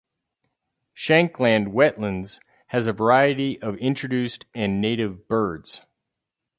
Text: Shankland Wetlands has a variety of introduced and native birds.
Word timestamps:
Shankland 0.95 1.73
Wetlands 1.75 2.39
has 2.69 2.87
a 2.87 2.91
variety 2.91 3.61
of 3.61 3.77
introduced 3.77 4.47
and 4.55 4.81
native 4.81 5.27
birds. 5.27 5.81